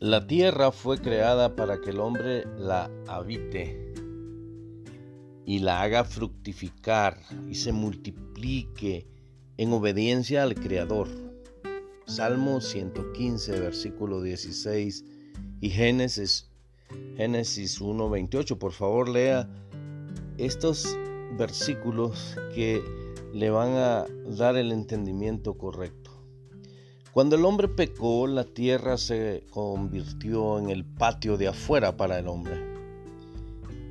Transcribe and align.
La 0.00 0.26
tierra 0.26 0.72
fue 0.72 0.98
creada 0.98 1.56
para 1.56 1.80
que 1.80 1.88
el 1.88 2.00
hombre 2.00 2.44
la 2.58 2.90
habite 3.08 3.94
y 5.46 5.60
la 5.60 5.80
haga 5.80 6.04
fructificar 6.04 7.18
y 7.48 7.54
se 7.54 7.72
multiplique 7.72 9.06
en 9.56 9.72
obediencia 9.72 10.42
al 10.42 10.54
Creador. 10.54 11.08
Salmo 12.04 12.60
115, 12.60 13.58
versículo 13.58 14.20
16 14.20 15.02
y 15.62 15.70
Génesis, 15.70 16.50
Génesis 17.16 17.80
1.28. 17.80 18.58
Por 18.58 18.72
favor, 18.72 19.08
lea 19.08 19.48
estos 20.36 20.94
versículos 21.38 22.36
que 22.54 22.84
le 23.32 23.48
van 23.48 23.70
a 23.76 24.04
dar 24.26 24.56
el 24.56 24.72
entendimiento 24.72 25.56
correcto. 25.56 26.05
Cuando 27.16 27.36
el 27.36 27.46
hombre 27.46 27.68
pecó, 27.68 28.26
la 28.26 28.44
tierra 28.44 28.98
se 28.98 29.46
convirtió 29.48 30.58
en 30.58 30.68
el 30.68 30.84
patio 30.84 31.38
de 31.38 31.48
afuera 31.48 31.96
para 31.96 32.18
el 32.18 32.28
hombre. 32.28 32.62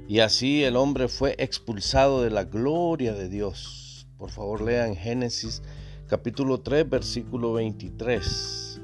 Y 0.08 0.20
así 0.20 0.64
el 0.64 0.76
hombre 0.76 1.08
fue 1.08 1.34
expulsado 1.40 2.22
de 2.22 2.30
la 2.30 2.44
gloria 2.44 3.14
de 3.14 3.28
Dios. 3.28 4.06
Por 4.20 4.30
favor, 4.30 4.62
lean 4.62 4.96
Génesis 4.96 5.64
capítulo 6.06 6.62
3, 6.62 6.88
versículo 6.88 7.54
23. 7.54 8.80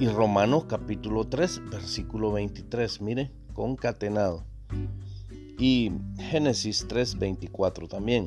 Y 0.00 0.08
Romanos 0.08 0.64
capítulo 0.64 1.28
3, 1.28 1.70
versículo 1.70 2.32
23. 2.32 3.00
Mire, 3.00 3.30
concatenado. 3.52 4.44
Y 5.56 5.92
Génesis 6.18 6.84
3, 6.88 7.16
24 7.16 7.86
también. 7.86 8.26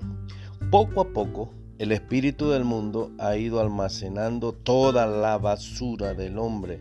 Poco 0.72 1.02
a 1.02 1.10
poco 1.10 1.52
el 1.81 1.91
espíritu 1.91 2.52
del 2.52 2.63
mundo 2.63 3.12
ha 3.18 3.35
ido 3.37 3.60
almacenando 3.60 4.54
toda 4.54 5.07
la 5.07 5.40
basura 5.40 6.13
del 6.13 6.37
hombre 6.37 6.79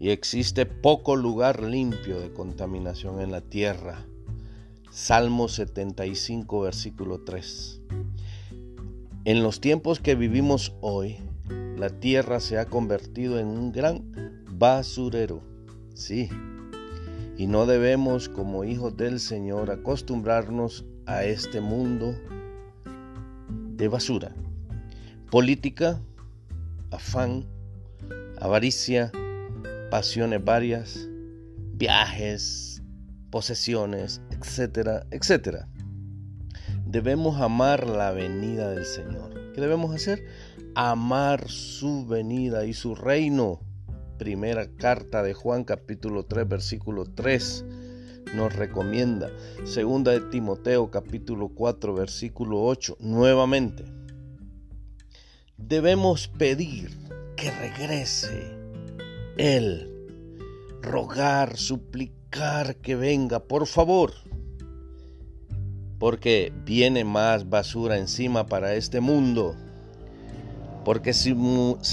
y 0.00 0.08
existe 0.08 0.64
poco 0.64 1.14
lugar 1.14 1.62
limpio 1.62 2.18
de 2.18 2.32
contaminación 2.32 3.20
en 3.20 3.30
la 3.30 3.42
tierra. 3.42 4.06
Salmo 4.90 5.46
75, 5.48 6.62
versículo 6.62 7.20
3. 7.20 7.82
En 9.26 9.42
los 9.42 9.60
tiempos 9.60 10.00
que 10.00 10.14
vivimos 10.14 10.72
hoy, 10.80 11.18
la 11.76 11.90
tierra 11.90 12.40
se 12.40 12.56
ha 12.56 12.64
convertido 12.64 13.38
en 13.38 13.48
un 13.48 13.72
gran 13.72 14.42
basurero. 14.52 15.42
Sí. 15.92 16.30
Y 17.36 17.46
no 17.46 17.66
debemos, 17.66 18.30
como 18.30 18.64
hijos 18.64 18.96
del 18.96 19.20
Señor, 19.20 19.70
acostumbrarnos 19.70 20.86
a 21.04 21.24
este 21.24 21.60
mundo 21.60 22.14
de 23.78 23.88
basura. 23.88 24.34
Política, 25.30 26.00
afán, 26.90 27.46
avaricia, 28.40 29.10
pasiones 29.90 30.44
varias, 30.44 31.08
viajes, 31.74 32.82
posesiones, 33.30 34.20
etcétera, 34.30 35.06
etcétera. 35.10 35.68
Debemos 36.84 37.40
amar 37.40 37.86
la 37.86 38.10
venida 38.10 38.70
del 38.70 38.84
Señor. 38.84 39.52
¿Qué 39.54 39.60
debemos 39.60 39.94
hacer? 39.94 40.26
Amar 40.74 41.48
su 41.48 42.06
venida 42.06 42.64
y 42.64 42.74
su 42.74 42.94
reino. 42.94 43.60
Primera 44.18 44.68
carta 44.76 45.22
de 45.22 45.34
Juan 45.34 45.62
capítulo 45.62 46.24
3 46.24 46.48
versículo 46.48 47.04
3 47.04 47.64
nos 48.34 48.54
recomienda. 48.54 49.30
Segunda 49.64 50.12
de 50.12 50.20
Timoteo 50.20 50.90
capítulo 50.90 51.48
4 51.48 51.94
versículo 51.94 52.62
8. 52.62 52.96
Nuevamente, 53.00 53.84
debemos 55.56 56.28
pedir 56.28 56.96
que 57.36 57.50
regrese 57.50 58.56
Él, 59.36 59.88
rogar, 60.82 61.56
suplicar 61.56 62.18
que 62.76 62.96
venga, 62.96 63.40
por 63.40 63.66
favor, 63.66 64.12
porque 65.98 66.52
viene 66.64 67.04
más 67.04 67.48
basura 67.48 67.98
encima 67.98 68.46
para 68.46 68.74
este 68.74 69.00
mundo, 69.00 69.56
porque 70.84 71.12
se, 71.12 71.34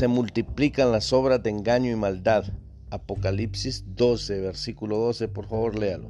multiplican 0.08 0.92
las 0.92 1.14
obras 1.14 1.42
de 1.44 1.50
engaño 1.50 1.92
y 1.92 1.96
maldad 1.96 2.46
Apocalipsis 2.92 3.84
12, 3.88 4.42
versículo 4.42 4.98
12, 4.98 5.28
por 5.28 5.48
favor 5.48 5.78
léalo. 5.78 6.10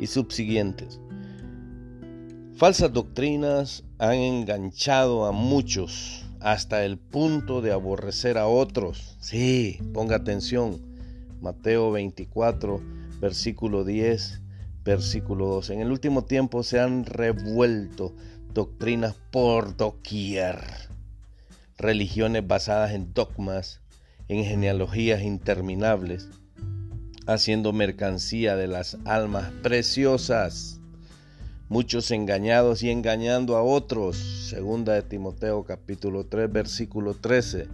Y 0.00 0.06
subsiguientes. 0.06 0.98
Falsas 2.56 2.92
doctrinas 2.92 3.84
han 3.98 4.14
enganchado 4.14 5.26
a 5.26 5.32
muchos 5.32 6.24
hasta 6.40 6.84
el 6.84 6.98
punto 6.98 7.60
de 7.60 7.72
aborrecer 7.72 8.38
a 8.38 8.46
otros. 8.46 9.16
Sí, 9.20 9.78
ponga 9.92 10.16
atención. 10.16 10.80
Mateo 11.40 11.90
24, 11.90 12.80
versículo 13.20 13.84
10, 13.84 14.40
versículo 14.84 15.46
12. 15.46 15.74
En 15.74 15.80
el 15.80 15.90
último 15.90 16.24
tiempo 16.24 16.62
se 16.62 16.80
han 16.80 17.04
revuelto 17.04 18.14
doctrinas 18.52 19.14
por 19.30 19.76
doquier. 19.76 20.58
Religiones 21.76 22.46
basadas 22.46 22.92
en 22.92 23.12
dogmas 23.12 23.80
en 24.28 24.44
genealogías 24.44 25.22
interminables, 25.22 26.28
haciendo 27.32 27.72
mercancía 27.72 28.56
de 28.56 28.66
las 28.66 28.96
almas 29.04 29.50
preciosas, 29.62 30.80
muchos 31.68 32.10
engañados 32.10 32.82
y 32.82 32.90
engañando 32.90 33.56
a 33.56 33.62
otros. 33.62 34.16
Segunda 34.48 34.94
de 34.94 35.02
Timoteo 35.02 35.62
capítulo 35.64 36.26
3 36.26 36.52
versículo 36.52 37.14
13 37.14 37.68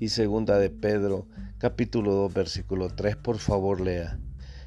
y 0.00 0.08
segunda 0.08 0.58
de 0.58 0.70
Pedro 0.70 1.26
capítulo 1.58 2.14
2 2.14 2.32
versículo 2.32 2.88
3, 2.88 3.16
por 3.16 3.38
favor 3.38 3.80
lea. 3.80 4.18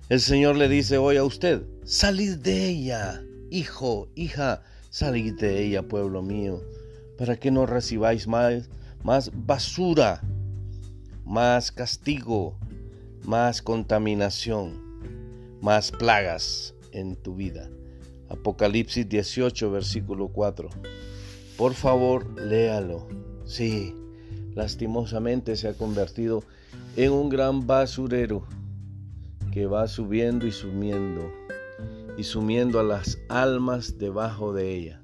El 0.10 0.22
Señor 0.22 0.56
le 0.56 0.70
dice 0.70 0.98
hoy 0.98 1.18
a 1.18 1.24
usted, 1.24 1.64
salid 1.84 2.38
de 2.38 2.68
ella, 2.68 3.24
hijo, 3.50 4.10
hija, 4.16 4.62
salid 4.90 5.40
de 5.40 5.64
ella, 5.64 5.84
pueblo 5.84 6.22
mío, 6.22 6.62
para 7.18 7.38
que 7.38 7.50
no 7.50 7.66
recibáis 7.66 8.28
más, 8.28 8.70
más 9.04 9.32
basura 9.34 10.22
más 11.32 11.72
castigo, 11.72 12.58
más 13.26 13.62
contaminación, 13.62 14.82
más 15.62 15.92
plagas 15.92 16.74
en 16.92 17.16
tu 17.16 17.36
vida. 17.36 17.70
Apocalipsis 18.30 19.08
18, 19.08 19.72
versículo 19.72 20.30
4. 20.30 20.70
Por 21.58 21.74
favor, 21.74 22.40
léalo. 22.42 23.08
Sí, 23.46 23.96
lastimosamente 24.56 25.56
se 25.56 25.68
ha 25.68 25.74
convertido 25.74 26.44
en 26.96 27.12
un 27.12 27.30
gran 27.30 27.68
basurero 27.68 28.48
que 29.52 29.66
va 29.66 29.88
subiendo 29.88 30.48
y 30.48 30.52
sumiendo 30.52 31.32
y 32.18 32.24
sumiendo 32.24 32.80
a 32.80 32.84
las 32.84 33.20
almas 33.30 33.98
debajo 33.98 34.54
de 34.54 34.76
ella. 34.76 35.02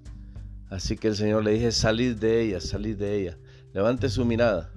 Así 0.69 0.97
que 0.97 1.09
el 1.09 1.15
Señor 1.15 1.43
le 1.43 1.51
dije, 1.51 1.71
salid 1.71 2.15
de 2.15 2.41
ella, 2.41 2.59
salid 2.59 2.97
de 2.97 3.15
ella. 3.15 3.37
Levante 3.73 4.09
su 4.09 4.25
mirada 4.25 4.71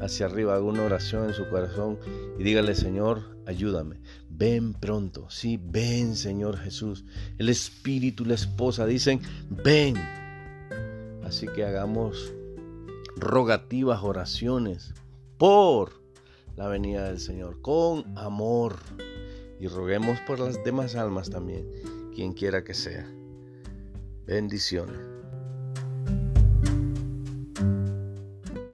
hacia 0.00 0.26
arriba, 0.26 0.54
haga 0.54 0.64
una 0.64 0.84
oración 0.84 1.26
en 1.28 1.34
su 1.34 1.48
corazón 1.48 1.98
y 2.38 2.42
dígale, 2.42 2.74
Señor, 2.74 3.36
ayúdame. 3.46 4.00
Ven 4.28 4.74
pronto, 4.74 5.30
sí, 5.30 5.58
ven, 5.62 6.14
Señor 6.16 6.58
Jesús. 6.58 7.04
El 7.38 7.48
Espíritu 7.48 8.24
y 8.24 8.28
la 8.28 8.34
esposa 8.34 8.86
dicen, 8.86 9.20
ven. 9.48 9.96
Así 11.24 11.46
que 11.48 11.64
hagamos 11.64 12.32
rogativas 13.16 14.02
oraciones 14.02 14.94
por 15.38 15.92
la 16.56 16.68
venida 16.68 17.04
del 17.04 17.18
Señor, 17.20 17.60
con 17.60 18.16
amor. 18.16 18.76
Y 19.58 19.68
roguemos 19.68 20.20
por 20.26 20.38
las 20.38 20.62
demás 20.64 20.96
almas 20.96 21.30
también, 21.30 21.66
quien 22.14 22.34
quiera 22.34 22.62
que 22.62 22.74
sea. 22.74 23.06
Bendiciones. 24.26 24.98